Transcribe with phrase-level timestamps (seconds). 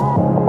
[0.00, 0.39] And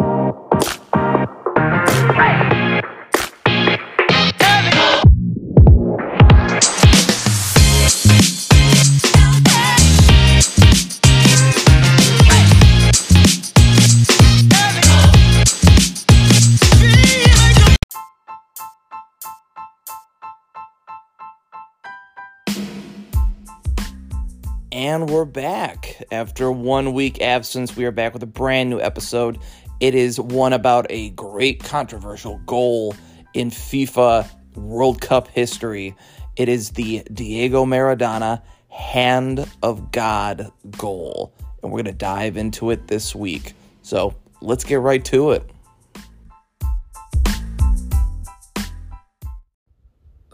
[25.12, 26.02] we're back.
[26.10, 29.40] After one week absence, we are back with a brand new episode.
[29.82, 32.96] It is one about a great controversial goal
[33.34, 35.94] in FIFA World Cup history.
[36.38, 41.34] It is the Diego Maradona Hand of God goal.
[41.62, 43.52] And we're going to dive into it this week.
[43.82, 45.44] So let's get right to it.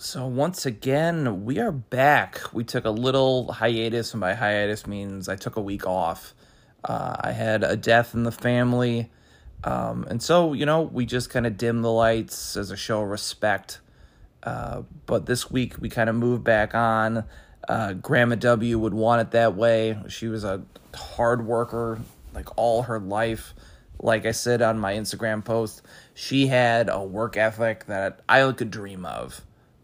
[0.07, 2.39] So once again, we are back.
[2.53, 6.33] We took a little hiatus, and by hiatus means I took a week off.
[6.81, 9.11] Uh, I had a death in the family,
[9.65, 13.01] um, and so you know we just kind of dimmed the lights as a show
[13.01, 13.81] of respect.
[14.43, 17.25] Uh, but this week we kind of moved back on.
[17.67, 19.99] Uh, Grandma W would want it that way.
[20.07, 20.63] She was a
[20.95, 21.99] hard worker,
[22.33, 23.53] like all her life.
[23.99, 25.81] Like I said on my Instagram post,
[26.13, 29.41] she had a work ethic that I could dream of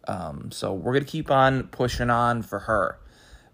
[0.08, 3.00] um, so we're going to keep on pushing on for her.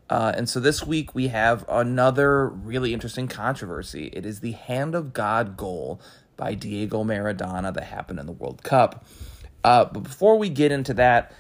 [0.10, 4.10] Uh, and so this week we have another really interesting controversy.
[4.14, 6.02] It is the Hand of God goal
[6.36, 9.06] by Diego Maradona that happened in the World Cup.
[9.64, 11.32] Uh, but before we get into that,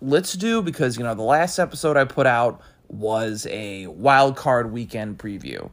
[0.00, 4.72] let's do because you know the last episode I put out was a wild card
[4.72, 5.70] weekend preview.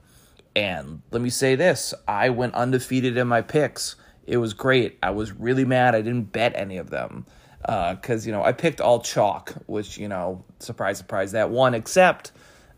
[0.55, 3.95] And let me say this I went undefeated in my picks.
[4.27, 4.99] It was great.
[5.01, 7.25] I was really mad I didn't bet any of them
[7.65, 11.73] because uh, you know I picked all chalk, which you know surprise surprise that one
[11.73, 12.31] except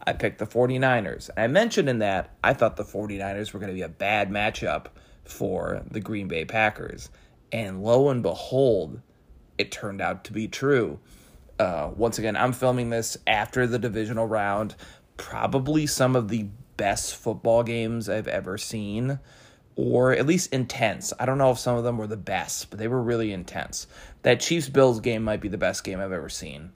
[0.06, 1.30] I picked the 49ers.
[1.30, 4.30] And I mentioned in that I thought the 49ers were going to be a bad
[4.30, 4.86] matchup
[5.26, 7.10] for the Green Bay Packers.
[7.52, 9.02] And lo and behold,
[9.58, 11.00] it turned out to be true.
[11.60, 14.76] Uh, once again, I'm filming this after the divisional round.
[15.17, 16.48] Probably some of the
[16.78, 19.20] best football games I've ever seen
[19.77, 21.14] or at least intense.
[21.20, 23.86] I don't know if some of them were the best, but they were really intense.
[24.23, 26.71] That Chiefs Bills game might be the best game I've ever seen.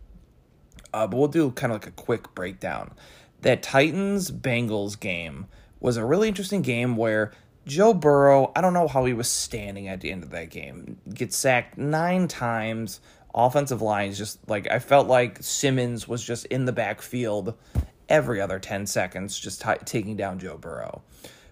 [0.93, 2.93] Uh, but we'll do kind of like a quick breakdown.
[3.41, 5.47] That Titans Bengals game
[5.79, 7.31] was a really interesting game where
[7.65, 10.97] Joe Burrow, I don't know how he was standing at the end of that game,
[11.11, 13.01] gets sacked nine times.
[13.33, 17.57] Offensive lines just like I felt like Simmons was just in the backfield
[18.09, 21.01] every other 10 seconds, just t- taking down Joe Burrow.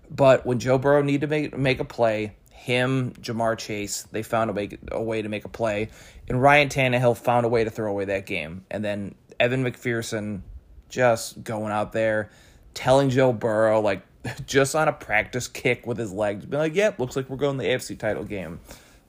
[0.09, 4.49] But when Joe Burrow needed to make make a play, him, Ja'Marr Chase, they found
[4.49, 5.89] a, make, a way to make a play,
[6.27, 8.65] and Ryan Tannehill found a way to throw away that game.
[8.69, 10.41] And then Evan McPherson
[10.89, 12.29] just going out there,
[12.73, 14.03] telling Joe Burrow like
[14.45, 17.57] just on a practice kick with his legs, be like, "Yep, looks like we're going
[17.57, 18.59] to the AFC title game."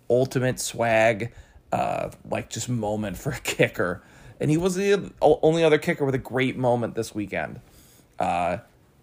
[0.09, 1.33] Ultimate swag,
[1.73, 4.03] uh, like just moment for a kicker,
[4.39, 7.61] and he was the only other kicker with a great moment this weekend.
[8.19, 8.59] Uh,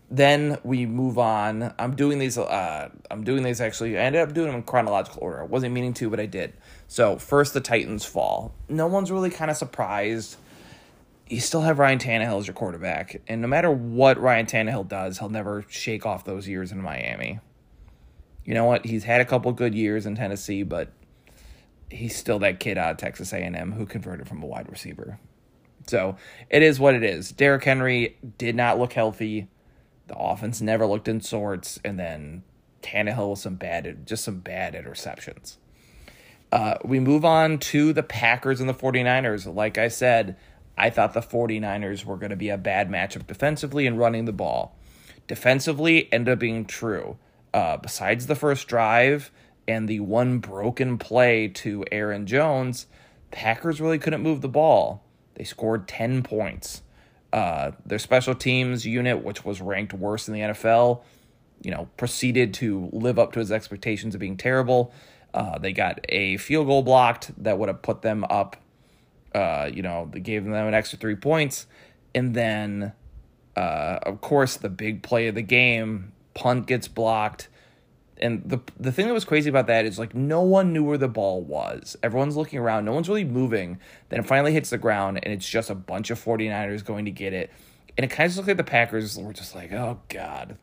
[0.10, 1.74] then we move on.
[1.78, 2.38] I'm doing these.
[2.38, 3.98] Uh, I'm doing these actually.
[3.98, 5.42] I ended up doing them in chronological order.
[5.42, 6.54] I wasn't meaning to, but I did.
[6.88, 8.54] So first, the Titans fall.
[8.70, 10.38] No one's really kind of surprised.
[11.30, 15.20] You still have Ryan Tannehill as your quarterback, and no matter what Ryan Tannehill does,
[15.20, 17.42] he'll never shake off those years in Miami.
[18.46, 18.86] You know what?
[18.86, 20.90] He's had a couple good years in Tennessee, but
[21.90, 25.20] he's still that kid out of Texas A&M who converted from a wide receiver.
[25.88, 26.16] So
[26.50, 27.32] it is what it is.
[27.32, 29.48] Derrick Henry did not look healthy
[30.08, 32.44] the offense never looked in sorts, and then
[32.82, 35.58] Tannehill with some bad, just some bad interceptions.
[36.52, 39.54] Uh, we move on to the Packers and the 49ers.
[39.54, 40.38] Like I said,
[40.78, 44.34] I thought the 49ers were going to be a bad matchup defensively and running the
[44.34, 44.76] ball.
[45.28, 47.18] Defensively ended up being true.
[47.54, 49.32] Uh, besides the first drive
[49.68, 52.86] and the one broken play to Aaron Jones,
[53.32, 55.04] Packers really couldn't move the ball.
[55.36, 56.82] They scored 10 points.
[57.34, 61.02] Uh, their special teams unit, which was ranked worse in the NFL,
[61.62, 64.94] you know, proceeded to live up to his expectations of being terrible.
[65.34, 68.56] Uh, they got a field goal blocked that would have put them up.
[69.36, 71.68] Uh, you know, they gave them an extra three points,
[72.16, 72.94] and then,
[73.56, 77.50] uh, of course, the big play of the game, punt gets blocked
[78.22, 80.98] and the the thing that was crazy about that is like no one knew where
[80.98, 81.96] the ball was.
[82.04, 83.80] Everyone's looking around, no one's really moving.
[84.10, 87.12] Then it finally hits the ground and it's just a bunch of 49ers going to
[87.12, 87.52] get it.
[87.98, 90.58] And it kind of looked like the Packers were just like, "Oh god."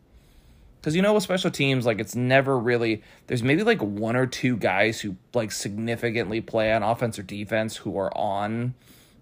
[0.83, 4.27] Cuz you know with special teams like it's never really there's maybe like one or
[4.27, 8.75] two guys who like significantly play on offense or defense who are on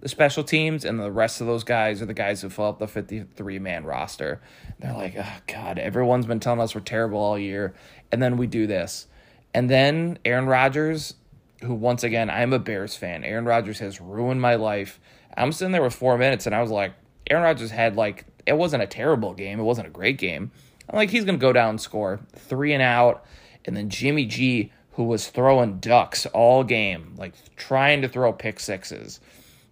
[0.02, 2.80] the special teams, and the rest of those guys are the guys who fill up
[2.80, 4.40] the 53 man roster.
[4.80, 7.72] They're like, oh, God, everyone's been telling us we're terrible all year.
[8.12, 9.06] And then we do this.
[9.54, 11.14] And then Aaron Rodgers,
[11.62, 13.24] who once again, I'm a Bears fan.
[13.24, 15.00] Aaron Rodgers has ruined my life.
[15.36, 16.92] I'm sitting there with four minutes, and I was like,
[17.28, 19.58] Aaron Rodgers had like, it wasn't a terrible game.
[19.58, 20.52] It wasn't a great game.
[20.88, 23.24] I'm like, he's going to go down and score three and out.
[23.64, 28.60] And then Jimmy G, who was throwing ducks all game, like trying to throw pick
[28.60, 29.20] sixes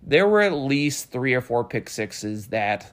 [0.02, 2.90] there were at least three or four pick sixes that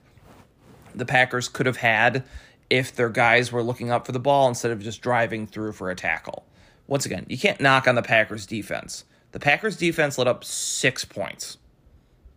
[0.95, 2.23] the Packers could have had
[2.69, 5.89] if their guys were looking up for the ball instead of just driving through for
[5.89, 6.45] a tackle.
[6.87, 9.05] Once again, you can't knock on the Packers defense.
[9.31, 11.57] The Packers defense let up six points.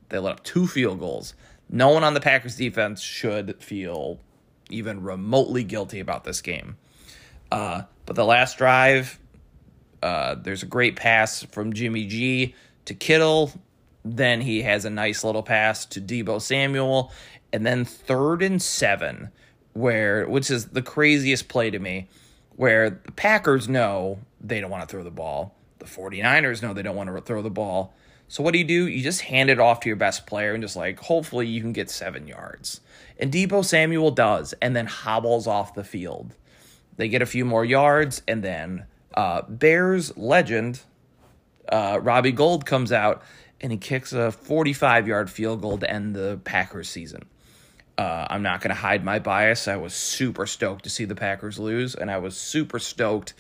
[0.09, 1.35] They let up two field goals.
[1.69, 4.21] No one on the Packers defense should feel
[4.71, 6.77] even remotely guilty about this game.
[7.51, 9.19] Uh, but the last drive,
[10.03, 12.55] uh, there's a great pass from Jimmy G
[12.87, 13.53] to Kittle
[14.05, 17.13] then he has a nice little pass to Deebo Samuel.
[17.53, 19.31] And then third and seven,
[19.73, 22.09] where which is the craziest play to me,
[22.57, 25.55] where the Packers know they don't want to throw the ball.
[25.79, 27.95] The 49ers know they don't want to throw the ball.
[28.29, 28.87] So what do you do?
[28.87, 31.73] You just hand it off to your best player and just like hopefully you can
[31.73, 32.81] get seven yards.
[33.19, 36.35] And Deebo Samuel does, and then hobbles off the field.
[36.97, 40.81] They get a few more yards, and then uh, Bears legend
[41.71, 43.23] uh, Robbie Gould comes out
[43.61, 47.25] and he kicks a 45 yard field goal to end the Packers season.
[48.01, 49.69] Uh, I'm not going to hide my bias.
[49.69, 53.35] I was super stoked to see the Packers lose, and I was super stoked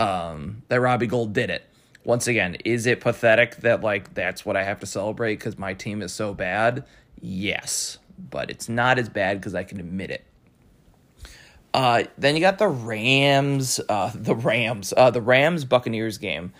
[0.00, 1.64] um, that Robbie Gould did it.
[2.02, 5.74] Once again, is it pathetic that like that's what I have to celebrate because my
[5.74, 6.86] team is so bad?
[7.20, 10.24] Yes, but it's not as bad because I can admit it.
[11.72, 16.52] Uh, then you got the Rams, uh, the Rams, uh, the Rams Buccaneers game.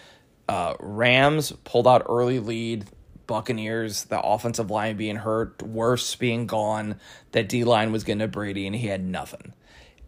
[0.48, 2.84] Uh, Rams pulled out early lead.
[3.30, 6.98] Buccaneers, the offensive line being hurt, worse being gone,
[7.30, 9.52] that D line was getting to Brady and he had nothing.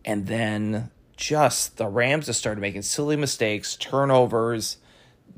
[0.05, 4.79] And then just the Rams just started making silly mistakes, turnovers.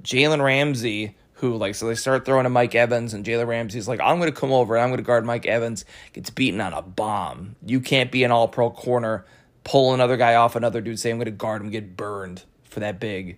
[0.02, 4.00] Jalen Ramsey, who like so they start throwing to Mike Evans and Jalen Ramsey's like,
[4.00, 5.84] I'm gonna come over and I'm gonna guard Mike Evans,
[6.14, 7.54] gets beaten on a bomb.
[7.66, 9.26] You can't be an all pro corner,
[9.62, 12.98] pull another guy off another dude, say I'm gonna guard him, get burned for that
[12.98, 13.36] big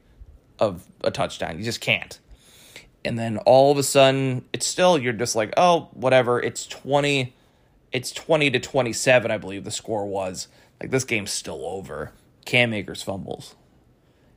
[0.61, 1.59] of a touchdown.
[1.59, 2.21] You just can't
[3.07, 6.41] and then all of a sudden it's still you're just like oh whatever.
[6.41, 7.35] It's 20
[7.93, 10.49] it's 20 to 27 i believe the score was.
[10.81, 12.13] Like this game's still over.
[12.45, 13.55] Cam akers fumbles.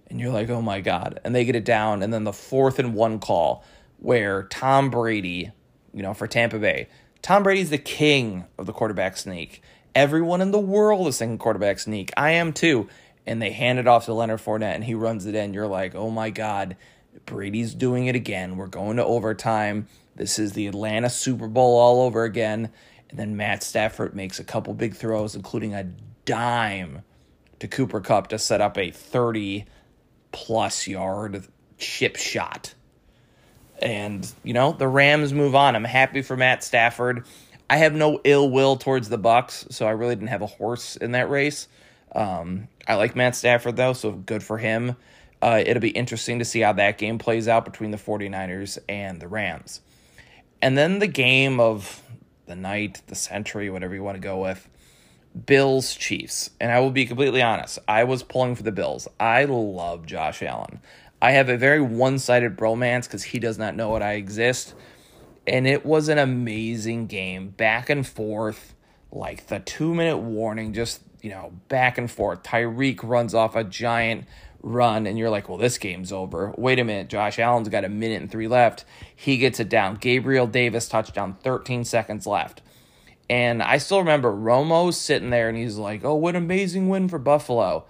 [0.08, 1.20] And you're like oh my god.
[1.24, 2.04] And they get it down.
[2.04, 3.66] And then the fourth and one call
[3.98, 5.52] where tom brady
[5.94, 6.88] you know for tampa bay
[7.22, 9.62] tom brady's the king of the quarterback sneak.
[9.96, 12.12] Everyone in the world is thinking quarterback sneak.
[12.16, 12.88] I am too.
[13.26, 15.54] And they hand it off to leonard Fournette, and he runs it in.
[15.54, 16.78] You're like oh my god
[17.26, 18.58] Brady's doing it again.
[18.58, 19.88] We're going to overtime.
[20.16, 22.72] This is the Atlanta Super Bowl all over again.
[23.10, 25.92] And then Matt Stafford makes a couple big throws, including a
[26.26, 27.04] dime
[27.60, 29.66] to Cooper Kupp to set up a 30
[30.32, 32.74] plus yard chip shot.
[33.82, 35.76] And, you know, the Rams move on.
[35.76, 37.26] I'm happy for Matt Stafford.
[37.70, 40.96] I have no ill will towards the Bucks, so I really didn't have a horse
[40.96, 41.68] in that race.
[42.14, 44.96] Um, I like Matt Stafford though, so good for him.
[45.42, 49.22] Uh, it'll be interesting to see how that game plays out between the 49ers and
[49.22, 49.82] the Rams.
[50.62, 52.04] And then the game of
[52.46, 54.68] the night, the century, whatever you want to go with
[55.46, 56.50] Bills Chiefs.
[56.60, 59.08] And I will be completely honest, I was pulling for the Bills.
[59.20, 60.82] I love Josh Allen.
[61.22, 64.74] I have a very one sided bromance because he does not know what I exist.
[65.48, 68.74] And it was an amazing game, back and forth,
[69.12, 72.44] like the two minute warning, just, you know, back and forth.
[72.44, 74.26] Tyreek runs off a giant
[74.62, 76.54] run and you're like, well, this game's over.
[76.58, 78.86] Wait a minute, Josh Allen's got a minute and three left.
[79.16, 79.96] He gets it down.
[79.96, 82.62] Gabriel Davis touchdown, 13 seconds left.
[83.30, 87.20] And I still remember Romo sitting there and he's like, oh, what amazing win for
[87.20, 87.86] Buffalo.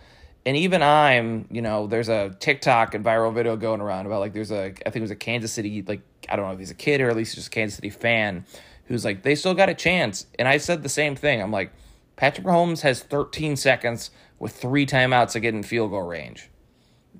[0.45, 4.33] And even I'm, you know, there's a TikTok and viral video going around about like
[4.33, 6.71] there's a, I think it was a Kansas City, like, I don't know if he's
[6.71, 8.45] a kid or at least just a Kansas City fan
[8.85, 10.25] who's like, they still got a chance.
[10.37, 11.41] And I said the same thing.
[11.41, 11.71] I'm like,
[12.15, 16.49] Patrick Mahomes has 13 seconds with three timeouts to get in field goal range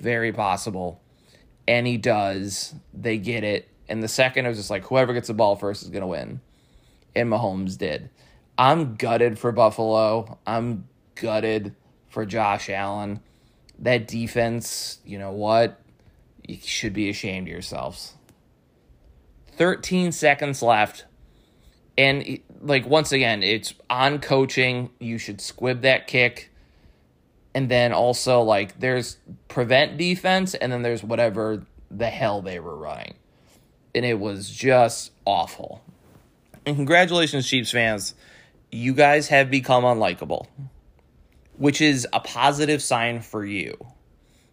[0.02, 1.02] very possible.
[1.68, 2.74] And he does.
[2.94, 3.70] They get it.
[3.88, 6.08] And the second, it was just like whoever gets the ball first is going to
[6.08, 6.42] win.
[7.16, 8.10] And Mahomes did.
[8.58, 10.38] I'm gutted for Buffalo.
[10.46, 11.76] I'm gutted
[12.10, 13.22] for Josh Allen.
[13.80, 15.80] That defense, you know what?
[16.48, 18.14] You should be ashamed of yourselves.
[19.54, 21.06] 13 seconds left.
[21.98, 24.90] And like once again, it's on coaching.
[25.00, 26.52] You should squib that kick
[27.60, 29.18] and then also like there's
[29.50, 33.16] prevent defense and then there's whatever the hell they were running
[33.94, 35.82] and it was just awful
[36.66, 38.16] And congratulations, Chiefs fans.
[38.72, 40.48] You guys have become unlikable,
[41.58, 43.78] which is a positive sign for you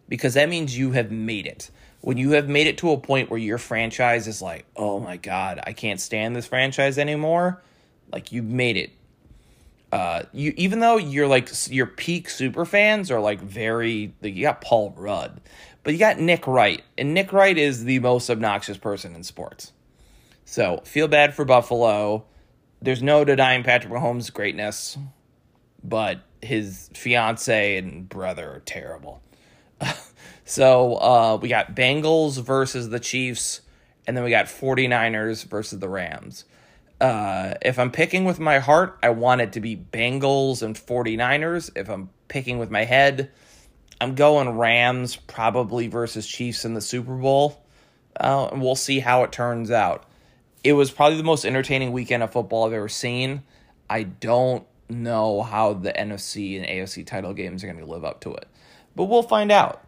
[0.09, 1.71] because that means you have made it.
[2.01, 5.17] When you have made it to a point where your franchise is like, oh my
[5.17, 7.63] God, I can't stand this franchise anymore,
[8.11, 8.91] like you've made it.
[9.91, 14.59] Uh, you even though you're like your peak super fans are like very you got
[14.59, 15.39] Paul Rudd,
[15.83, 19.71] but you got Nick Wright, and Nick Wright is the most obnoxious person in sports.
[20.43, 22.25] So feel bad for Buffalo.
[22.81, 24.97] There's no denying Patrick Mahomes' greatness,
[25.83, 29.21] but his fiance and brother are terrible.
[30.45, 33.61] so uh, we got Bengals versus the Chiefs,
[34.05, 36.45] and then we got 49ers versus the Rams.
[36.99, 41.69] Uh, if I'm picking with my heart, I want it to be Bengals and 49ers.
[41.75, 43.31] If I'm picking with my head,
[44.01, 47.63] I'm going Rams probably versus Chiefs in the Super Bowl.
[48.19, 50.05] Uh, and we'll see how it turns out.
[50.63, 53.43] It was probably the most entertaining weekend of football I've ever seen.
[53.89, 58.21] I don't know how the NFC and AFC title games are going to live up
[58.21, 58.47] to it,
[58.95, 59.83] but we'll find out.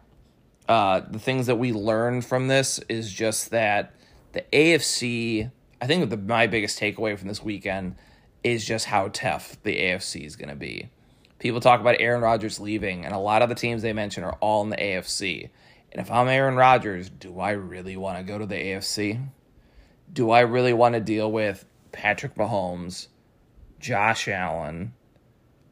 [0.68, 3.92] Uh, the things that we learned from this is just that
[4.32, 5.50] the AFC
[5.80, 7.96] I think the, my biggest takeaway from this weekend
[8.44, 10.90] is just how tough the AFC is going to be.
[11.38, 14.36] People talk about Aaron Rodgers leaving, and a lot of the teams they mention are
[14.40, 15.48] all in the AFC.
[15.92, 19.26] And if I'm Aaron Rodgers, do I really want to go to the AFC?
[20.12, 23.08] Do I really want to deal with Patrick Mahomes,
[23.78, 24.92] Josh Allen,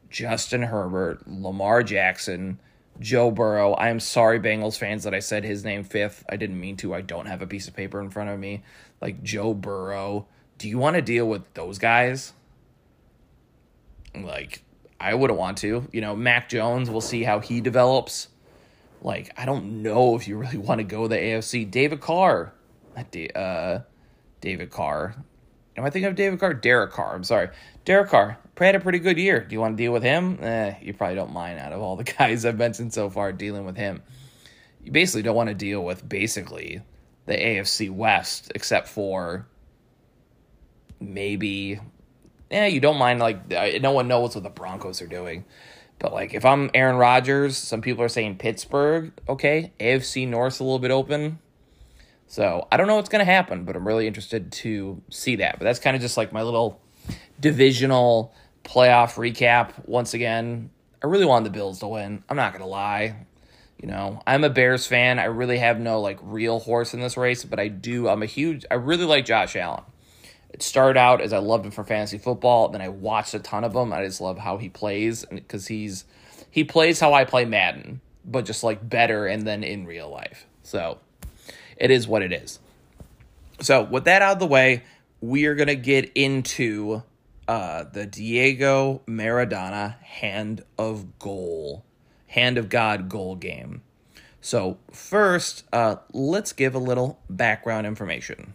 [0.09, 2.59] Justin Herbert, Lamar Jackson,
[2.99, 3.73] Joe Burrow.
[3.73, 6.23] I am sorry, Bengals fans, that I said his name fifth.
[6.29, 6.93] I didn't mean to.
[6.93, 8.63] I don't have a piece of paper in front of me.
[9.01, 10.27] Like Joe Burrow.
[10.57, 12.33] Do you want to deal with those guys?
[14.13, 14.63] Like,
[14.99, 15.87] I wouldn't want to.
[15.91, 18.27] You know, Mac Jones, we'll see how he develops.
[19.01, 21.69] Like, I don't know if you really want to go the AFC.
[21.69, 22.53] David Carr.
[23.35, 23.79] Uh,
[24.41, 25.15] David Carr.
[25.79, 26.53] Am I thinking of David Carr?
[26.53, 27.15] Derek Carr.
[27.15, 27.47] I'm sorry.
[27.85, 29.39] Derek Carr had a pretty good year.
[29.39, 30.37] Do you want to deal with him?
[30.41, 33.65] Eh, you probably don't mind out of all the guys I've mentioned so far dealing
[33.65, 34.03] with him.
[34.83, 36.81] You basically don't want to deal with basically
[37.27, 39.47] the AFC West, except for
[40.99, 41.79] maybe,
[42.51, 43.47] yeah, you don't mind like
[43.81, 45.45] no one knows what the Broncos are doing.
[45.97, 50.65] But like if I'm Aaron Rodgers, some people are saying Pittsburgh, okay, AFC North's a
[50.65, 51.39] little bit open.
[52.29, 55.57] So I don't know what's going to happen, but I'm really interested to see that.
[55.57, 56.79] But that's kind of just like my little
[57.39, 59.71] divisional playoff recap.
[59.87, 60.69] Once again,
[61.03, 62.23] I really wanted the Bills to win.
[62.29, 63.25] I'm not going to lie.
[63.81, 65.17] You know, I'm a Bears fan.
[65.17, 68.07] I really have no like real horse in this race, but I do.
[68.07, 69.83] I'm a huge, I really like Josh Allen.
[70.51, 72.69] It started out as I loved him for fantasy football.
[72.69, 73.91] Then I watched a ton of him.
[73.91, 76.05] I just love how he plays because he's
[76.51, 80.45] he plays how I play Madden, but just like better and then in real life.
[80.61, 80.99] So
[81.79, 82.59] it is what it is.
[83.61, 84.83] So, with that out of the way,
[85.21, 87.03] we are going to get into
[87.47, 91.83] uh, the Diego Maradona Hand of Goal,
[92.27, 93.81] Hand of God goal game.
[94.41, 98.53] So, first, uh, let's give a little background information.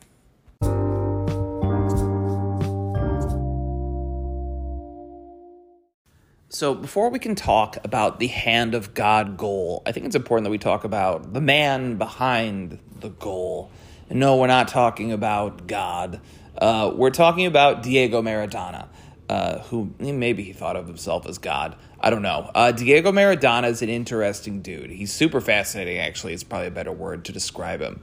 [6.55, 10.45] So, before we can talk about the hand of God goal, I think it's important
[10.45, 13.73] that we talk about the man behind the goal.
[14.09, 16.21] And no, we're not talking about God.
[16.57, 18.87] Uh, we're talking about Diego Maradona,
[19.29, 21.75] uh, who maybe he thought of himself as God.
[21.99, 22.49] I don't know.
[22.55, 24.91] Uh, Diego Maradona is an interesting dude.
[24.91, 26.35] He's super fascinating, actually.
[26.35, 28.01] It's probably a better word to describe him.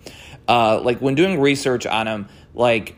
[0.49, 2.97] Uh, like, when doing research on him, like,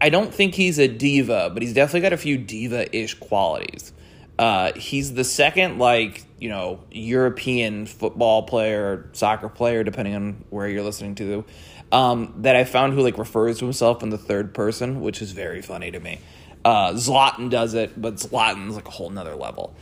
[0.00, 3.92] I don't think he's a diva, but he's definitely got a few diva ish qualities.
[4.38, 10.68] Uh, he's the second, like, you know, European football player, soccer player, depending on where
[10.68, 11.44] you're listening to,
[11.90, 15.32] um, that I found who, like, refers to himself in the third person, which is
[15.32, 16.18] very funny to me.
[16.66, 19.74] Uh, Zlatan does it, but Zlatan's like a whole nother level.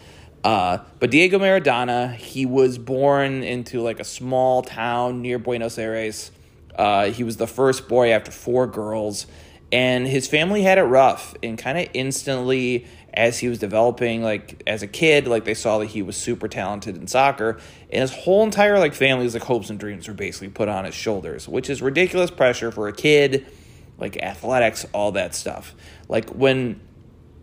[0.44, 6.30] Uh, but Diego Maradona, he was born into like a small town near Buenos Aires.
[6.76, 9.26] Uh, he was the first boy after four girls,
[9.72, 11.34] and his family had it rough.
[11.42, 15.78] And kind of instantly, as he was developing like as a kid like they saw
[15.78, 17.58] that he was super talented in soccer
[17.90, 20.94] and his whole entire like family's like hopes and dreams were basically put on his
[20.94, 23.46] shoulders which is ridiculous pressure for a kid
[23.98, 25.74] like athletics all that stuff.
[26.08, 26.80] Like when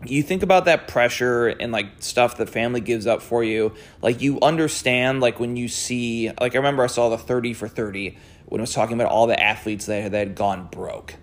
[0.04, 4.20] you think about that pressure and like stuff that family gives up for you like
[4.20, 8.18] you understand like when you see like i remember i saw the 30 for 30
[8.46, 11.14] when it was talking about all the athletes that, that had gone broke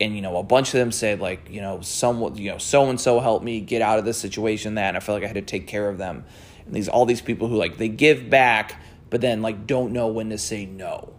[0.00, 2.88] and you know a bunch of them said like you know someone you know so
[2.90, 5.26] and so helped me get out of this situation that and I felt like I
[5.28, 6.24] had to take care of them
[6.66, 10.08] and these all these people who like they give back but then like don't know
[10.08, 11.12] when to say no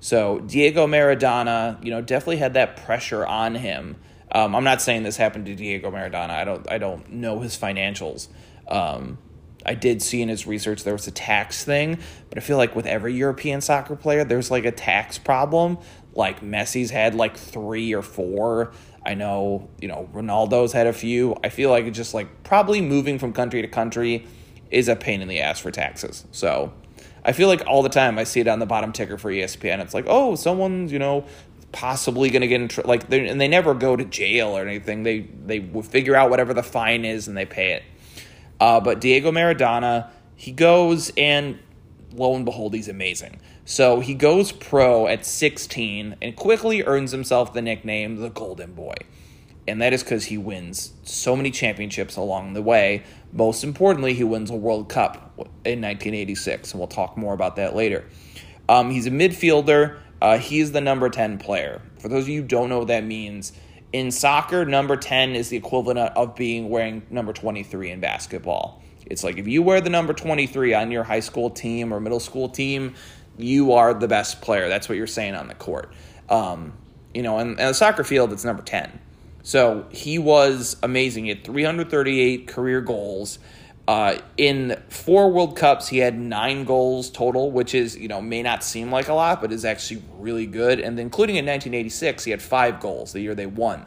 [0.00, 3.96] so Diego Maradona you know definitely had that pressure on him
[4.30, 6.30] Um, I'm not saying this happened to Diego Maradona.
[6.30, 8.28] I don't I don't know his financials.
[8.68, 9.16] Um,
[9.68, 11.98] I did see in his research there was a tax thing,
[12.30, 15.76] but I feel like with every European soccer player, there's like a tax problem.
[16.14, 18.72] Like Messi's had like three or four.
[19.04, 21.36] I know, you know, Ronaldo's had a few.
[21.44, 24.26] I feel like it's just like probably moving from country to country
[24.70, 26.24] is a pain in the ass for taxes.
[26.32, 26.72] So
[27.22, 29.80] I feel like all the time I see it on the bottom ticker for ESPN.
[29.80, 31.26] It's like, oh, someone's, you know,
[31.72, 35.02] possibly going to get in tr-, like and they never go to jail or anything.
[35.02, 37.82] They they figure out whatever the fine is and they pay it.
[38.60, 41.58] Uh, but Diego Maradona, he goes and
[42.12, 43.40] lo and behold, he's amazing.
[43.64, 48.94] So he goes pro at 16 and quickly earns himself the nickname the Golden Boy.
[49.66, 53.02] And that is because he wins so many championships along the way.
[53.32, 57.76] Most importantly, he wins a World Cup in 1986, and we'll talk more about that
[57.76, 58.06] later.
[58.70, 59.98] Um, he's a midfielder.
[60.22, 61.82] Uh, he's the number 10 player.
[61.98, 63.52] For those of you who don't know what that means,
[63.92, 68.82] in soccer, number 10 is the equivalent of being wearing number 23 in basketball.
[69.06, 72.20] It's like if you wear the number 23 on your high school team or middle
[72.20, 72.94] school team,
[73.38, 74.68] you are the best player.
[74.68, 75.92] That's what you're saying on the court.
[76.28, 76.74] Um,
[77.14, 79.00] you know, and, and the soccer field, it's number 10.
[79.42, 81.24] So he was amazing.
[81.24, 83.38] He had 338 career goals.
[83.88, 88.42] Uh, in four World Cups, he had nine goals total, which is, you know, may
[88.42, 90.78] not seem like a lot, but is actually really good.
[90.78, 93.86] And including in 1986, he had five goals the year they won.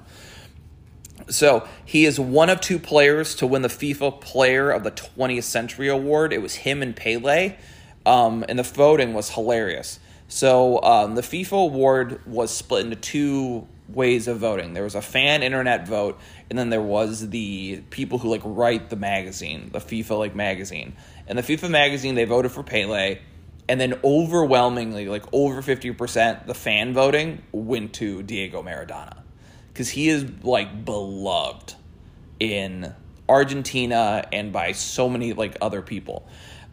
[1.29, 5.43] So he is one of two players to win the FIFA Player of the 20th
[5.43, 6.34] Century Award.
[6.34, 7.55] It was him and Pele,
[8.03, 10.00] um, and the voting was hilarious.
[10.27, 14.74] So um, the FIFA award was split into two ways of voting.
[14.74, 16.19] There was a fan internet vote,
[16.50, 20.95] and then there was the people who like write the magazine, the FIFA like magazine.
[21.27, 23.19] And the FIFA magazine, they voted for Pele,
[23.69, 29.17] and then overwhelmingly, like over fifty percent, the fan voting went to Diego Maradona
[29.71, 31.75] because he is like beloved
[32.39, 32.93] in
[33.29, 36.27] Argentina and by so many like other people.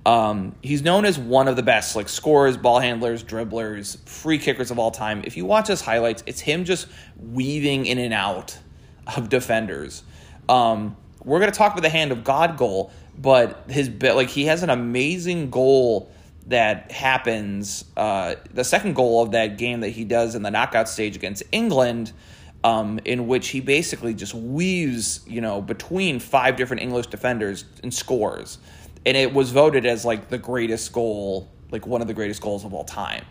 [0.07, 4.71] Um, he's known as one of the best, like scorers, ball handlers, dribblers, free kickers
[4.71, 5.23] of all time.
[5.25, 8.59] If you watch his highlights, it's him just weaving in and out
[9.17, 10.03] of defenders.
[10.49, 14.63] Um, we're gonna talk about the hand of God goal, but his like he has
[14.63, 16.11] an amazing goal
[16.47, 17.85] that happens.
[17.97, 21.43] Uh, the second goal of that game that he does in the knockout stage against
[21.53, 22.13] England.
[22.65, 27.95] Um, in which he basically just weaves, you know, between five different English defenders and
[27.95, 28.59] scores
[29.09, 32.67] and it was voted as like the greatest goal, like one of the greatest goals
[32.67, 33.25] of all time.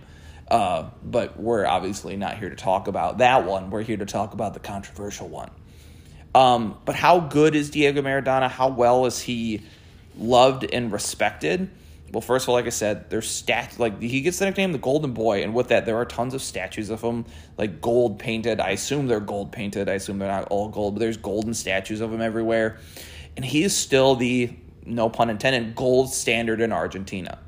[0.47, 3.69] Uh, but we're obviously not here to talk about that one.
[3.69, 5.51] We're here to talk about the controversial one.
[6.33, 8.49] Um, but how good is Diego Maradona?
[8.49, 9.61] How well is he
[10.17, 11.69] loved and respected?
[12.11, 14.79] Well, first of all, like I said, there's stat like he gets the nickname the
[14.79, 18.59] Golden Boy, and with that, there are tons of statues of him, like gold painted.
[18.59, 19.89] I assume they're gold painted.
[19.89, 22.79] I assume they're not all gold, but there's golden statues of him everywhere,
[23.35, 24.55] and he is still the
[24.87, 27.39] no pun intended, gold standard in Argentina.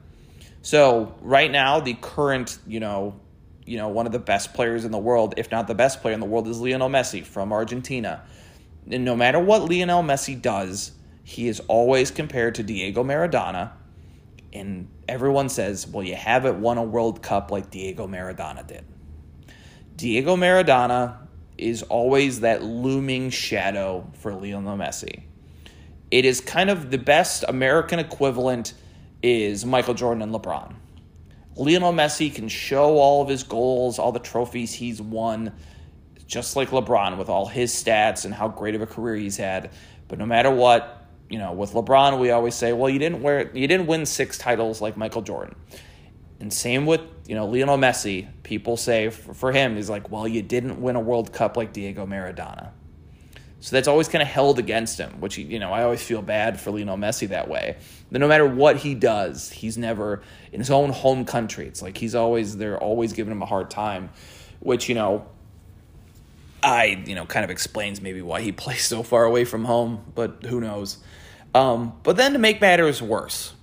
[0.62, 3.20] So right now, the current, you know,
[3.66, 6.14] you know, one of the best players in the world, if not the best player
[6.14, 8.24] in the world, is Lionel Messi from Argentina.
[8.90, 10.92] And no matter what Lionel Messi does,
[11.24, 13.72] he is always compared to Diego Maradona.
[14.52, 18.84] And everyone says, well, you haven't won a World Cup like Diego Maradona did.
[19.96, 21.18] Diego Maradona
[21.58, 25.24] is always that looming shadow for Lionel Messi.
[26.12, 28.74] It is kind of the best American equivalent
[29.22, 30.74] is Michael Jordan and LeBron.
[31.56, 35.54] Lionel Messi can show all of his goals, all the trophies he's won,
[36.26, 39.72] just like LeBron with all his stats and how great of a career he's had.
[40.08, 43.52] But no matter what, you know, with LeBron, we always say, well, you didn't wear,
[43.56, 45.56] you didn't win six titles like Michael Jordan.
[46.40, 48.28] And same with, you know, Lionel Messi.
[48.44, 51.74] People say for, for him, he's like, well, you didn't win a World Cup like
[51.74, 52.72] Diego Maradona.
[53.62, 56.60] So that's always kind of held against him, which, you know, I always feel bad
[56.60, 57.76] for Lionel Messi that way.
[58.12, 60.22] That no matter what he does, he's never
[60.54, 61.68] in his own home country.
[61.68, 64.12] It's like he's always, they're always giving him a hard time,
[64.62, 65.26] which, you know,
[66.64, 70.06] I, you know, kind of explains maybe why he plays so far away from home,
[70.16, 70.98] but who knows.
[71.54, 73.54] Um, but then to make matters worse,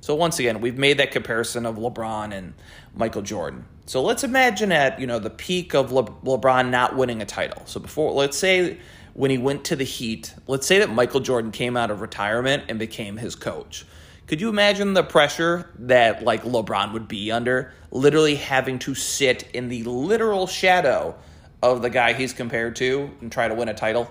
[0.00, 2.54] so once again, we've made that comparison of LeBron and
[2.94, 3.66] Michael Jordan.
[3.84, 7.62] So let's imagine at you know the peak of Le- LeBron not winning a title.
[7.66, 8.78] So before, let's say
[9.18, 12.62] when he went to the Heat, let's say that Michael Jordan came out of retirement
[12.68, 13.84] and became his coach.
[14.28, 19.42] Could you imagine the pressure that like LeBron would be under, literally having to sit
[19.52, 21.16] in the literal shadow
[21.64, 24.08] of the guy he's compared to and try to win a title?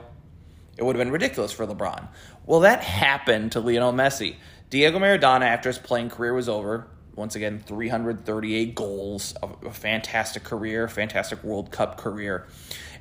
[0.75, 2.09] It would have been ridiculous for LeBron.
[2.45, 4.35] Well, that happened to Lionel Messi.
[4.69, 10.89] Diego Maradona, after his playing career was over, once again, 338 goals, a fantastic career,
[10.89, 12.45] fantastic World Cup career.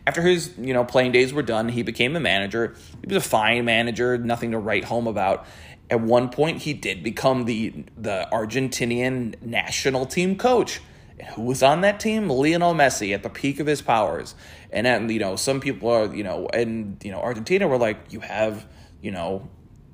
[0.06, 2.74] After his you know playing days were done, he became a manager.
[3.00, 5.46] He was a fine manager, nothing to write home about.
[5.90, 10.80] At one point, he did become the the Argentinian national team coach.
[11.18, 12.28] And who was on that team?
[12.28, 14.34] Lionel Messi at the peak of his powers.
[14.70, 17.98] And then, you know, some people are, you know, and you know, Argentina were like,
[18.10, 18.66] you have,
[19.00, 19.48] you know,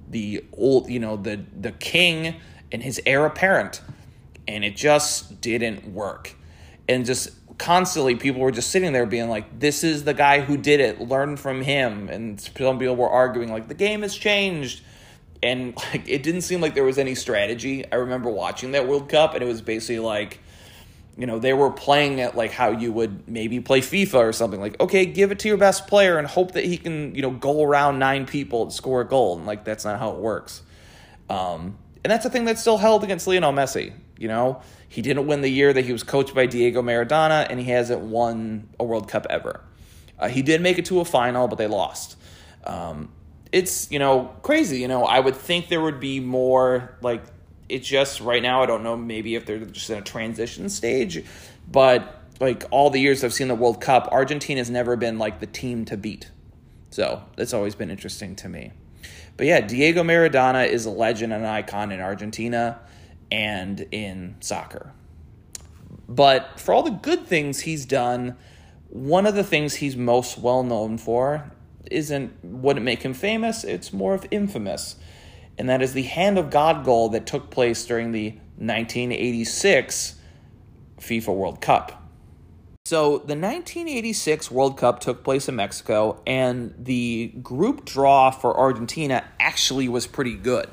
[0.08, 3.82] the old, you know, the the king and his heir apparent,
[4.48, 6.34] and it just didn't work.
[6.88, 10.56] And just constantly, people were just sitting there being like, "This is the guy who
[10.56, 11.00] did it.
[11.00, 14.82] Learn from him." And some people were arguing like, "The game has changed."
[15.42, 17.84] And like it didn't seem like there was any strategy.
[17.90, 20.40] I remember watching that World Cup, and it was basically like,
[21.16, 24.60] you know, they were playing it like how you would maybe play FIFA or something.
[24.60, 27.30] Like, okay, give it to your best player and hope that he can, you know,
[27.30, 29.36] go around nine people and score a goal.
[29.36, 30.62] And like, that's not how it works.
[31.28, 33.92] Um, and that's the thing that's still held against Lionel Messi.
[34.22, 37.58] You know, he didn't win the year that he was coached by Diego Maradona, and
[37.58, 39.60] he hasn't won a World Cup ever.
[40.16, 42.16] Uh, he did make it to a final, but they lost.
[42.62, 43.10] Um,
[43.50, 44.78] it's you know crazy.
[44.78, 47.24] You know, I would think there would be more like
[47.68, 48.62] it's just right now.
[48.62, 48.96] I don't know.
[48.96, 51.24] Maybe if they're just in a transition stage,
[51.68, 55.48] but like all the years I've seen the World Cup, Argentina's never been like the
[55.48, 56.30] team to beat.
[56.90, 58.70] So that's always been interesting to me.
[59.36, 62.78] But yeah, Diego Maradona is a legend and an icon in Argentina
[63.32, 64.92] and in soccer.
[66.06, 68.36] But for all the good things he's done,
[68.90, 71.50] one of the things he's most well known for
[71.90, 74.96] isn't wouldn't make him famous, it's more of infamous.
[75.56, 80.16] And that is the hand of God goal that took place during the 1986
[81.00, 82.02] FIFA World Cup.
[82.84, 89.24] So, the 1986 World Cup took place in Mexico, and the group draw for Argentina
[89.38, 90.68] actually was pretty good.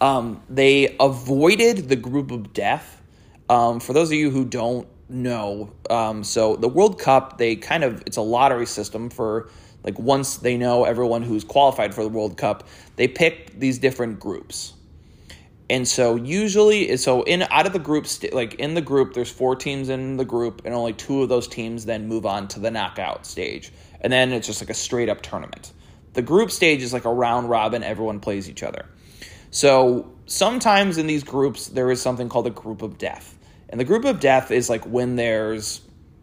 [0.00, 3.02] Um, they avoided the group of death.
[3.48, 7.84] Um, for those of you who don't know, um, so the World Cup, they kind
[7.84, 9.50] of, it's a lottery system for
[9.82, 14.20] like once they know everyone who's qualified for the World Cup, they pick these different
[14.20, 14.74] groups.
[15.68, 19.54] And so usually, so in out of the groups, like in the group, there's four
[19.54, 22.72] teams in the group, and only two of those teams then move on to the
[22.72, 25.72] knockout stage, and then it's just like a straight up tournament.
[26.14, 28.84] The group stage is like a round robin; everyone plays each other.
[29.50, 33.36] So sometimes in these groups, there is something called a group of death,
[33.68, 35.80] and the group of death is like when there's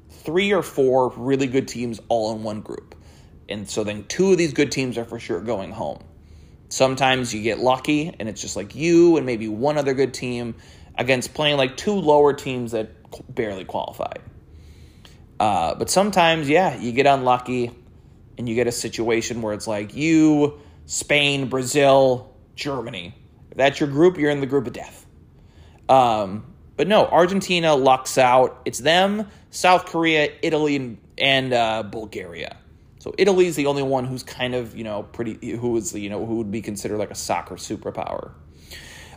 [0.10, 2.96] three or four really good teams all in one group,
[3.50, 6.00] and so then two of these good teams are for sure going home.
[6.70, 10.56] Sometimes you get lucky and it's just like you and maybe one other good team
[10.96, 12.90] against playing like two lower teams that
[13.34, 14.22] barely qualified.
[15.40, 17.72] Uh, but sometimes, yeah, you get unlucky
[18.38, 23.16] and you get a situation where it's like you, Spain, Brazil, Germany.
[23.52, 25.06] If that's your group, you're in the group of death.
[25.88, 28.62] Um, but no, Argentina lucks out.
[28.66, 32.58] It's them, South Korea, Italy, and, uh, Bulgaria.
[33.00, 36.26] So Italy's the only one who's kind of you know pretty who is you know
[36.26, 38.32] who would be considered like a soccer superpower.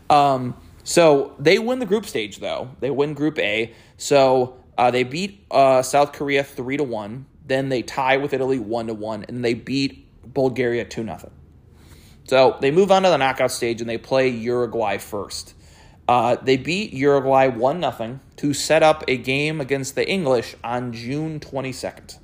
[0.08, 2.70] Um, so they win the group stage though.
[2.78, 3.74] They win Group A.
[3.96, 7.26] So uh, they beat uh, South Korea three to one.
[7.44, 11.32] Then they tie with Italy one to one, and they beat Bulgaria two nothing.
[12.30, 15.52] So they move on to the knockout stage and they play Uruguay first.
[16.06, 20.92] Uh, they beat Uruguay one nothing to set up a game against the English on
[20.92, 22.16] June twenty second.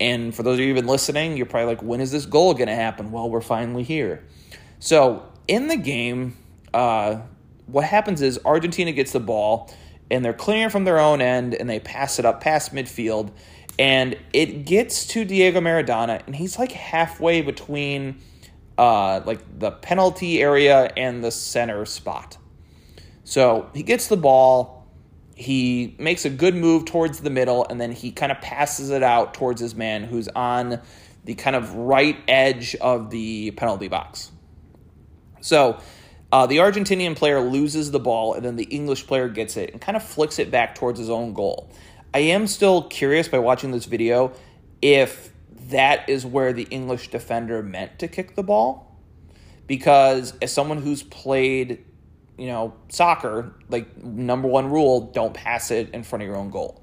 [0.00, 2.52] And for those of you who've been listening, you're probably like, when is this goal
[2.54, 3.12] going to happen?
[3.12, 4.24] Well, we're finally here.
[4.80, 6.36] So in the game,
[6.74, 7.20] uh,
[7.66, 9.72] what happens is Argentina gets the ball
[10.10, 13.30] and they're clearing from their own end and they pass it up past midfield
[13.78, 18.20] and it gets to Diego Maradona and he's like halfway between
[18.78, 22.38] uh, like the penalty area and the center spot.
[23.24, 24.76] So he gets the ball
[25.36, 29.02] he makes a good move towards the middle and then he kind of passes it
[29.02, 30.80] out towards his man who's on
[31.26, 34.32] the kind of right edge of the penalty box.
[35.42, 35.78] So
[36.32, 39.80] uh, the Argentinian player loses the ball and then the English player gets it and
[39.80, 41.70] kind of flicks it back towards his own goal.
[42.14, 44.32] I am still curious by watching this video
[44.80, 45.32] if
[45.68, 48.96] that is where the English defender meant to kick the ball.
[49.66, 51.84] Because as someone who's played
[52.38, 56.50] you know, soccer, like number one rule, don't pass it in front of your own
[56.50, 56.82] goal.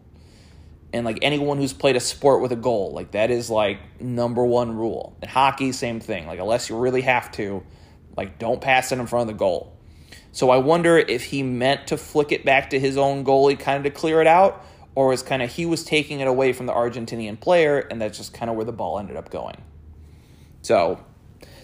[0.91, 4.46] And like anyone who's played a sport with a goal, like that is like number
[4.46, 5.15] one rule.
[5.22, 6.28] And hockey, same thing.
[6.28, 7.63] Like unless you really have to,
[8.15, 9.78] like don't pass it in front of the goal.
[10.32, 13.86] So I wonder if he meant to flick it back to his own goalie kind
[13.86, 16.65] of to clear it out, or was kind of he was taking it away from
[16.65, 19.62] the Argentinian player, and that's just kind of where the ball ended up going.
[20.62, 21.03] So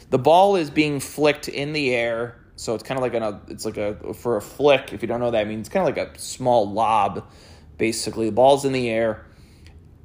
[0.09, 3.63] the ball is being flicked in the air so it's kind of like a it's
[3.63, 4.91] like a for a flick.
[4.91, 7.25] If you don't know that, means, it's kind of like a small lob.
[7.77, 9.25] Basically, the ball's in the air.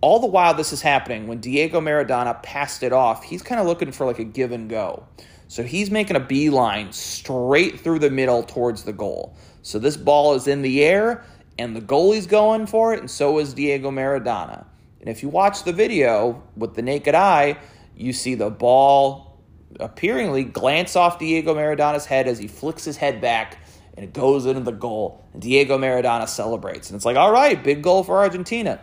[0.00, 3.66] all the while this is happening, when Diego Maradona passed it off, he's kind of
[3.66, 5.04] looking for like a give and go.
[5.48, 9.36] So he's making a beeline straight through the middle towards the goal.
[9.62, 11.24] So this ball is in the air,
[11.58, 14.64] and the goalie's going for it, and so is Diego Maradona.
[15.00, 17.58] And if you watch the video with the naked eye,
[17.96, 19.38] you see the ball
[19.80, 23.58] appearingly glance off Diego Maradona's head as he flicks his head back
[23.96, 25.24] and it goes into the goal.
[25.32, 26.90] And Diego Maradona celebrates.
[26.90, 28.80] And it's like, all right, big goal for Argentina.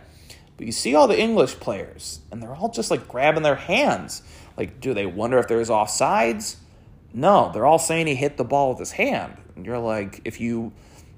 [0.56, 4.22] But you see all the English players, and they're all just like grabbing their hands.
[4.56, 6.56] Like, do they wonder if there's offsides?
[7.12, 9.36] No, they're all saying he hit the ball with his hand.
[9.54, 10.72] And you're like, if you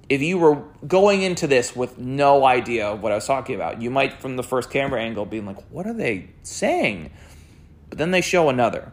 [0.09, 3.81] if you were going into this with no idea of what I was talking about,
[3.81, 7.11] you might from the first camera angle be like, what are they saying?
[7.89, 8.93] But then they show another.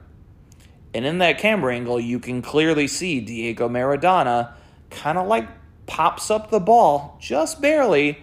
[0.93, 4.53] And in that camera angle, you can clearly see Diego Maradona
[4.89, 5.47] kind of like
[5.85, 8.17] pops up the ball just barely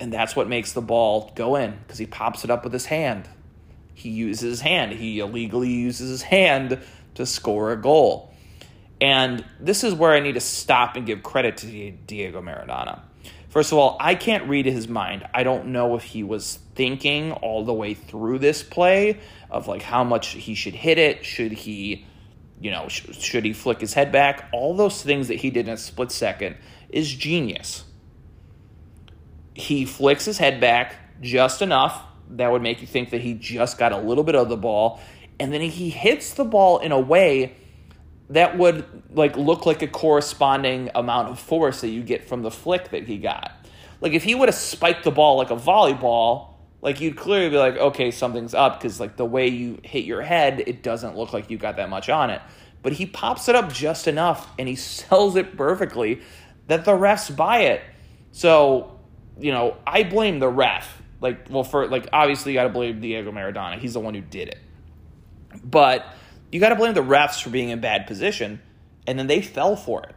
[0.00, 2.86] and that's what makes the ball go in because he pops it up with his
[2.86, 3.28] hand.
[3.94, 4.92] He uses his hand.
[4.92, 6.80] He illegally uses his hand
[7.14, 8.33] to score a goal.
[9.04, 13.02] And this is where I need to stop and give credit to Diego Maradona.
[13.50, 15.28] First of all, I can't read his mind.
[15.34, 19.82] I don't know if he was thinking all the way through this play of like
[19.82, 21.24] how much he should hit it.
[21.24, 22.06] Should he,
[22.58, 24.48] you know, sh- should he flick his head back?
[24.52, 26.56] All those things that he did in a split second
[26.88, 27.84] is genius
[29.54, 33.78] he flicks his head back just enough that would make you think that he just
[33.78, 35.00] got a little bit of the ball
[35.38, 37.54] and then he hits the ball in a way
[38.30, 42.50] that would like look like a corresponding amount of force that you get from the
[42.50, 43.52] flick that he got
[44.00, 47.56] like if he would have spiked the ball like a volleyball like you'd clearly be
[47.56, 51.32] like okay something's up because like the way you hit your head it doesn't look
[51.32, 52.40] like you got that much on it
[52.82, 56.20] but he pops it up just enough and he sells it perfectly
[56.66, 57.82] that the refs buy it
[58.32, 58.94] so
[59.38, 61.02] you know, I blame the ref.
[61.20, 63.78] Like, well, for like, obviously, you got to blame Diego Maradona.
[63.78, 64.58] He's the one who did it.
[65.64, 66.06] But
[66.54, 68.60] you got to blame the refs for being in bad position,
[69.08, 70.14] and then they fell for it.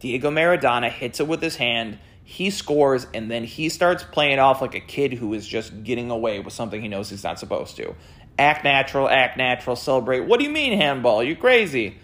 [0.00, 1.98] Diego Maradona hits it with his hand.
[2.24, 6.10] He scores, and then he starts playing off like a kid who is just getting
[6.10, 7.94] away with something he knows he's not supposed to.
[8.38, 10.26] Act natural, act natural, celebrate.
[10.26, 11.22] What do you mean, handball?
[11.24, 11.96] You crazy.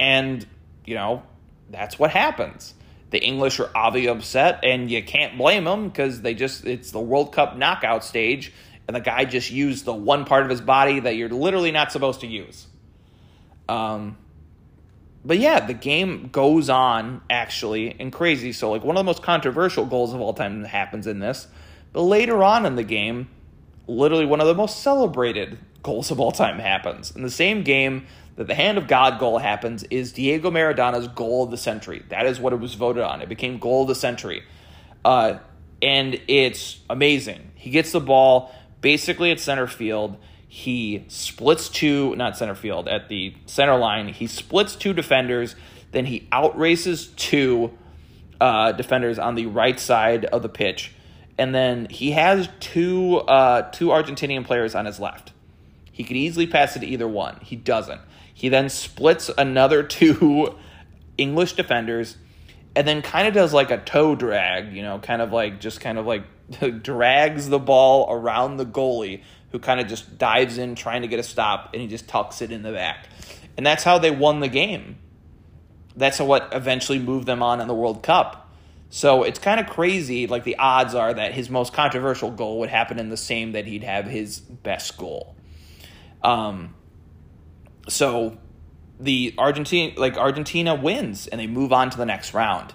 [0.00, 0.44] And,
[0.84, 1.22] you know,
[1.70, 2.74] that's what happens.
[3.10, 6.98] The English are obviously upset, and you can't blame them because they just, it's the
[6.98, 8.52] World Cup knockout stage,
[8.88, 11.92] and the guy just used the one part of his body that you're literally not
[11.92, 12.66] supposed to use.
[13.68, 14.16] Um,
[15.24, 18.52] but yeah, the game goes on actually and crazy.
[18.52, 21.48] So, like, one of the most controversial goals of all time happens in this.
[21.92, 23.28] But later on in the game,
[23.86, 27.14] literally one of the most celebrated goals of all time happens.
[27.14, 31.44] In the same game that the hand of God goal happens is Diego Maradona's goal
[31.44, 32.04] of the century.
[32.08, 33.20] That is what it was voted on.
[33.20, 34.44] It became goal of the century.
[35.04, 35.38] Uh,
[35.82, 37.50] and it's amazing.
[37.54, 40.16] He gets the ball basically at center field.
[40.50, 44.08] He splits two, not center field, at the center line.
[44.08, 45.54] He splits two defenders.
[45.92, 47.76] Then he outraces two
[48.40, 50.94] uh, defenders on the right side of the pitch.
[51.36, 55.32] And then he has two uh, two Argentinian players on his left.
[55.92, 57.38] He could easily pass it to either one.
[57.42, 58.00] He doesn't.
[58.32, 60.56] He then splits another two
[61.18, 62.16] English defenders
[62.74, 65.80] and then kind of does like a toe drag, you know, kind of like just
[65.80, 66.22] kind of like
[66.82, 71.18] drags the ball around the goalie who kind of just dives in trying to get
[71.18, 73.08] a stop and he just tucks it in the back.
[73.56, 74.98] And that's how they won the game.
[75.96, 78.48] That's what eventually moved them on in the World Cup.
[78.90, 80.26] So it's kind of crazy.
[80.26, 83.66] Like the odds are that his most controversial goal would happen in the same that
[83.66, 85.34] he'd have his best goal.
[86.22, 86.74] Um,
[87.88, 88.38] so
[89.00, 92.74] the Argentina like Argentina wins and they move on to the next round.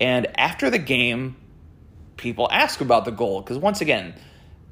[0.00, 1.36] And after the game,
[2.16, 4.14] people ask about the goal because once again,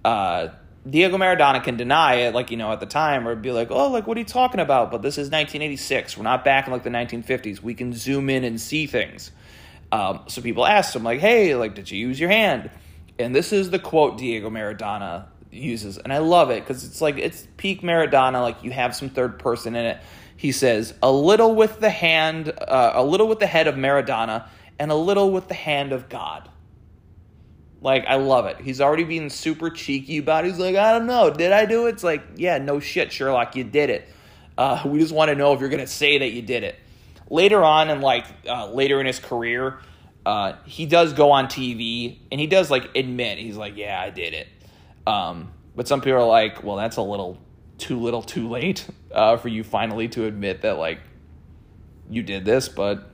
[0.04, 0.48] uh,
[0.88, 3.88] Diego Maradona can deny it, like you know, at the time, or be like, "Oh,
[3.88, 6.16] like what are you talking about?" But this is 1986.
[6.16, 7.62] We're not back in like the 1950s.
[7.62, 9.30] We can zoom in and see things.
[9.92, 12.70] Um, so people asked him, like, "Hey, like, did you use your hand?"
[13.18, 17.16] And this is the quote Diego Maradona uses, and I love it because it's like
[17.16, 18.42] it's peak Maradona.
[18.42, 19.98] Like you have some third person in it.
[20.36, 24.48] He says a little with the hand, uh, a little with the head of Maradona,
[24.80, 26.48] and a little with the hand of God.
[27.82, 28.60] Like I love it.
[28.60, 30.44] He's already being super cheeky about.
[30.44, 30.50] it.
[30.50, 31.90] He's like, I don't know, did I do it?
[31.90, 34.08] It's like, yeah, no shit, Sherlock, you did it.
[34.56, 36.76] Uh, we just want to know if you're gonna say that you did it.
[37.28, 39.78] Later on, and like uh, later in his career,
[40.24, 44.10] uh, he does go on TV and he does like admit he's like, yeah, I
[44.10, 44.48] did it.
[45.06, 47.38] Um, but some people are like, well, that's a little
[47.78, 51.00] too little too late uh, for you finally to admit that, like,
[52.08, 53.10] you did this, but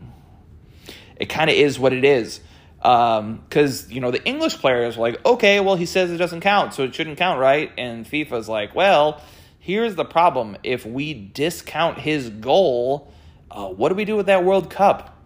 [1.16, 2.40] it kind of is what it is.
[2.78, 6.40] Because, um, you know, the English players were like, okay, well, he says it doesn't
[6.40, 7.72] count, so it shouldn't count, right?
[7.76, 9.20] And FIFA's like, well,
[9.58, 10.56] here's the problem.
[10.62, 13.12] If we discount his goal,
[13.50, 15.16] uh, what do we do with that World Cup?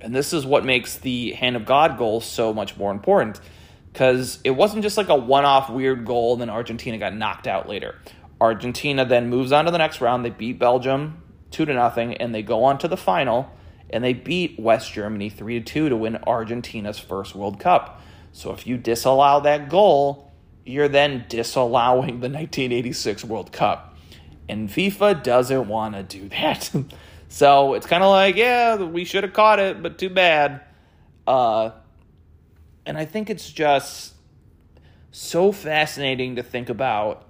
[0.00, 3.40] And this is what makes the Hand of God goal so much more important
[3.92, 7.46] because it wasn't just like a one off weird goal and then Argentina got knocked
[7.46, 7.96] out later.
[8.40, 10.24] Argentina then moves on to the next round.
[10.24, 13.50] They beat Belgium 2 to nothing and they go on to the final
[13.90, 18.02] and they beat West Germany 3 to 2 to win Argentina's first World Cup.
[18.32, 20.30] So if you disallow that goal,
[20.64, 23.96] you're then disallowing the 1986 World Cup.
[24.48, 26.70] And FIFA doesn't want to do that.
[27.28, 30.60] so it's kind of like, yeah, we should have caught it, but too bad.
[31.26, 31.70] Uh,
[32.86, 34.14] and I think it's just
[35.10, 37.27] so fascinating to think about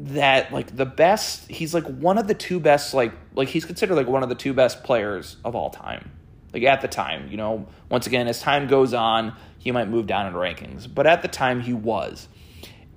[0.00, 3.94] that like the best he's like one of the two best like like he's considered
[3.96, 6.10] like one of the two best players of all time.
[6.54, 7.66] Like at the time you know?
[7.90, 10.92] Once again as time goes on he might move down in rankings.
[10.92, 12.28] But at the time he was.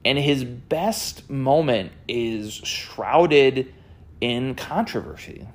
[0.05, 3.73] And his best moment is shrouded
[4.21, 5.45] in controversy.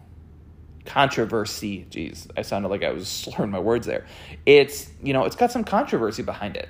[0.85, 1.87] Controversy.
[1.91, 4.05] Jeez i sounded like i was slurring my words there.
[4.45, 6.69] It's you know it's got some controversy behind it.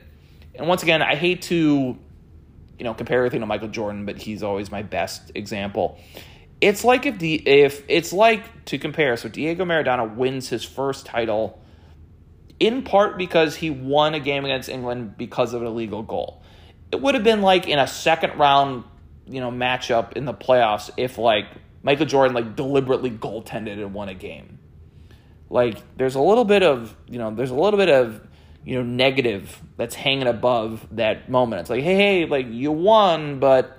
[0.54, 1.98] And once again i hate to
[2.78, 5.98] you know, compare everything to Michael Jordan, but he's always my best example.
[6.60, 9.16] It's like if the if it's like to compare.
[9.16, 11.60] So Diego Maradona wins his first title
[12.60, 16.42] in part because he won a game against England because of an illegal goal.
[16.90, 18.84] It would have been like in a second round,
[19.26, 21.46] you know, matchup in the playoffs if like
[21.82, 24.58] Michael Jordan like deliberately goaltended and won a game.
[25.50, 28.20] Like there's a little bit of, you know, there's a little bit of
[28.64, 31.60] you know, negative that's hanging above that moment.
[31.60, 33.78] It's like, hey, hey, like you won, but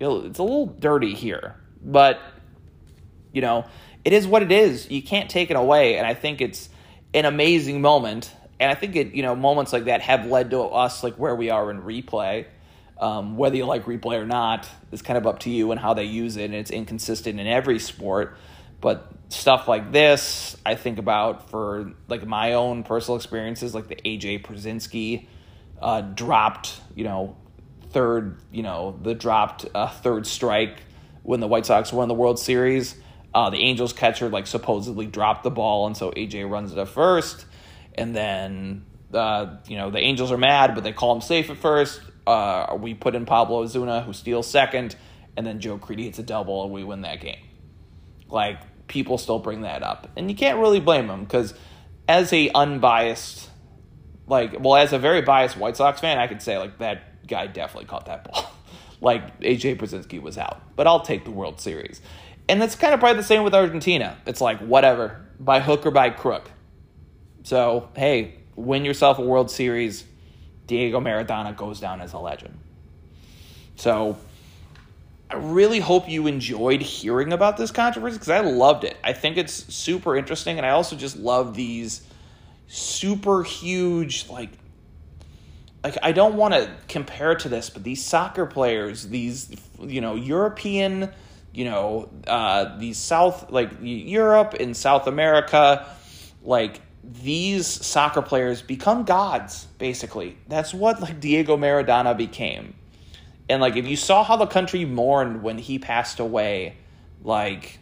[0.00, 1.56] it's a little dirty here.
[1.84, 2.20] But
[3.32, 3.66] you know,
[4.04, 4.90] it is what it is.
[4.90, 6.68] You can't take it away, and I think it's
[7.14, 8.32] an amazing moment.
[8.60, 11.34] And I think it, you know, moments like that have led to us like where
[11.34, 12.46] we are in replay.
[13.00, 15.94] Um, whether you like replay or not is kind of up to you and how
[15.94, 18.36] they use it, and it's inconsistent in every sport.
[18.80, 23.96] But stuff like this, I think about for like my own personal experiences, like the
[23.96, 25.26] AJ Pierzynski
[25.80, 27.36] uh, dropped, you know,
[27.90, 30.82] third, you know, the dropped uh, third strike
[31.22, 32.94] when the White Sox won the World Series.
[33.34, 36.88] Uh, the Angels catcher like supposedly dropped the ball, and so AJ runs it at
[36.88, 37.46] first,
[37.94, 41.56] and then uh, you know the Angels are mad, but they call him safe at
[41.56, 42.00] first.
[42.26, 44.96] Uh, we put in Pablo Ozuna, who steals second,
[45.36, 47.40] and then Joe Crede hits a double, and we win that game.
[48.28, 51.54] Like people still bring that up, and you can't really blame them because
[52.08, 53.48] as a unbiased,
[54.26, 57.46] like, well, as a very biased White Sox fan, I could say like that guy
[57.46, 58.50] definitely caught that ball.
[59.00, 62.00] like AJ Pierzynski was out, but I'll take the World Series.
[62.48, 64.18] And that's kind of probably the same with Argentina.
[64.26, 66.50] It's like whatever, by hook or by crook.
[67.44, 70.04] So hey, win yourself a World Series.
[70.66, 72.58] Diego Maradona goes down as a legend.
[73.76, 74.16] So
[75.32, 78.98] I really hope you enjoyed hearing about this controversy because I loved it.
[79.02, 82.02] I think it's super interesting, and I also just love these
[82.66, 84.50] super huge like
[85.82, 90.16] like I don't want to compare to this, but these soccer players, these you know
[90.16, 91.10] European,
[91.54, 95.86] you know uh, these South like Europe and South America,
[96.42, 100.36] like these soccer players become gods basically.
[100.46, 102.74] That's what like Diego Maradona became
[103.48, 106.76] and like if you saw how the country mourned when he passed away,
[107.22, 107.78] like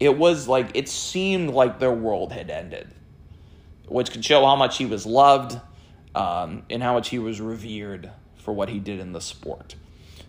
[0.00, 2.92] it was like it seemed like their world had ended,
[3.86, 5.60] which could show how much he was loved
[6.14, 9.74] um, and how much he was revered for what he did in the sport.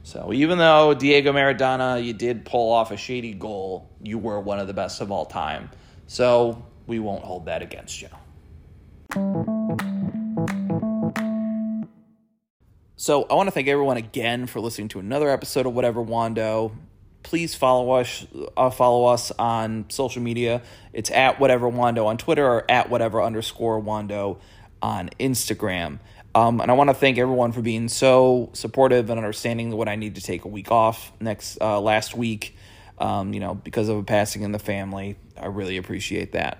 [0.03, 4.59] So even though Diego Maradona, you did pull off a shady goal, you were one
[4.59, 5.69] of the best of all time.
[6.07, 9.52] So we won't hold that against you.
[13.03, 16.71] So I want to thank everyone again for listening to another episode of Whatever Wando.
[17.21, 20.61] Please follow us uh, follow us on social media.
[20.93, 24.37] It's at Whatever Wando on Twitter or at Whatever underscore Wando
[24.81, 25.99] on Instagram.
[26.33, 29.97] Um, and I want to thank everyone for being so supportive and understanding when I
[29.97, 32.55] need to take a week off next uh, last week.
[32.99, 35.17] Um, you know, because of a passing in the family.
[35.37, 36.60] I really appreciate that.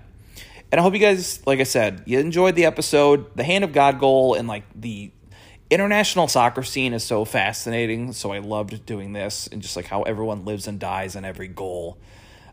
[0.70, 3.72] And I hope you guys, like I said, you enjoyed the episode, the Hand of
[3.72, 5.10] God goal, and like the
[5.70, 8.12] international soccer scene is so fascinating.
[8.12, 11.48] So I loved doing this and just like how everyone lives and dies in every
[11.48, 11.98] goal.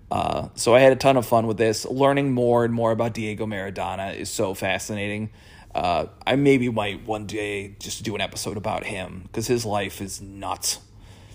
[0.10, 1.86] Uh, so I had a ton of fun with this.
[1.86, 5.30] Learning more and more about Diego Maradona is so fascinating.
[5.74, 10.02] Uh, I maybe might one day just do an episode about him because his life
[10.02, 10.80] is nuts.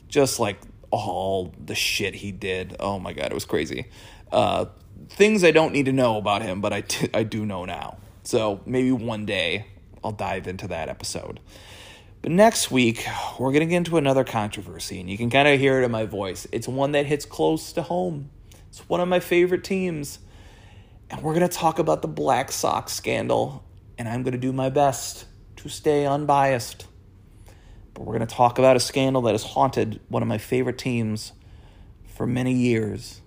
[0.09, 0.59] Just like
[0.91, 2.77] all the shit he did.
[2.79, 3.87] Oh my god, it was crazy.
[4.31, 4.67] Uh,
[5.09, 7.97] things I don't need to know about him, but I, t- I do know now.
[8.25, 9.67] So maybe one day
[10.07, 11.41] I'll dive into that episode.
[12.23, 13.05] But next week,
[13.41, 15.91] we're going to get into another controversy, and you can kind of hear it in
[15.91, 16.47] my voice.
[16.53, 18.31] It's one that hits close to home.
[18.69, 20.21] It's one of my favorite teams.
[21.11, 23.65] And we're going to talk about the Black Sox scandal,
[23.99, 25.27] and I'm going to do my best
[25.57, 26.87] to stay unbiased.
[27.93, 30.79] But we're going to talk about a scandal that has haunted one of my favorite
[30.79, 31.33] teams
[32.15, 33.21] for many years.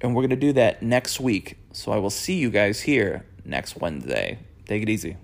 [0.00, 1.58] And we're going to do that next week.
[1.72, 4.40] So I will see you guys here next Wednesday.
[4.66, 5.16] Take it easy.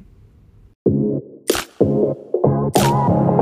[2.86, 3.35] Thank you.